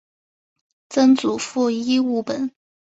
[0.89, 2.51] 曾祖父尹务本。